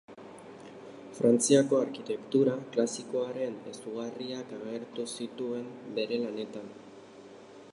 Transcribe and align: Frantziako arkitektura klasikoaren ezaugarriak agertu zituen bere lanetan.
Frantziako 1.17 1.77
arkitektura 1.87 2.55
klasikoaren 2.77 3.59
ezaugarriak 3.73 4.55
agertu 4.61 5.05
zituen 5.19 5.69
bere 5.99 6.19
lanetan. 6.25 6.73